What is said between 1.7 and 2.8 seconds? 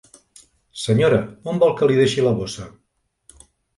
que li deixi la bossa?